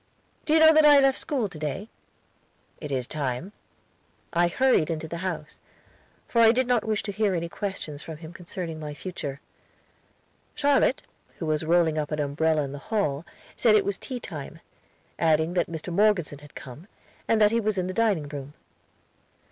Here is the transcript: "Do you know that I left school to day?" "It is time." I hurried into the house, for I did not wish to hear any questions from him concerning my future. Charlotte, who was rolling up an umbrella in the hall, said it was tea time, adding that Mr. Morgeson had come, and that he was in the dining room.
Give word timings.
"Do 0.47 0.53
you 0.55 0.59
know 0.59 0.73
that 0.73 0.83
I 0.83 0.99
left 0.99 1.19
school 1.19 1.47
to 1.47 1.59
day?" 1.59 1.87
"It 2.79 2.91
is 2.91 3.05
time." 3.05 3.51
I 4.33 4.47
hurried 4.47 4.89
into 4.89 5.07
the 5.07 5.17
house, 5.19 5.59
for 6.27 6.41
I 6.41 6.51
did 6.51 6.65
not 6.65 6.83
wish 6.83 7.03
to 7.03 7.11
hear 7.11 7.35
any 7.35 7.47
questions 7.47 8.01
from 8.01 8.17
him 8.17 8.33
concerning 8.33 8.79
my 8.79 8.95
future. 8.95 9.41
Charlotte, 10.55 11.03
who 11.37 11.45
was 11.45 11.63
rolling 11.63 11.99
up 11.99 12.09
an 12.09 12.17
umbrella 12.19 12.63
in 12.63 12.71
the 12.71 12.79
hall, 12.79 13.27
said 13.55 13.75
it 13.75 13.85
was 13.85 13.99
tea 13.99 14.19
time, 14.19 14.59
adding 15.19 15.53
that 15.53 15.69
Mr. 15.69 15.93
Morgeson 15.93 16.39
had 16.39 16.55
come, 16.55 16.87
and 17.27 17.39
that 17.39 17.51
he 17.51 17.59
was 17.59 17.77
in 17.77 17.85
the 17.85 17.93
dining 17.93 18.27
room. 18.27 18.55